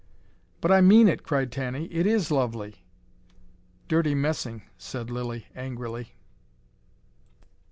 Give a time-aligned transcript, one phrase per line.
[0.61, 1.85] "But I MEAN it," cried Tanny.
[1.93, 2.83] "It is lovely."
[3.87, 6.15] "Dirty messing," said Lilly angrily.